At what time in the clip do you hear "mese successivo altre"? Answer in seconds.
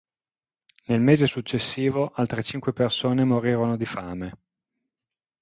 0.99-2.41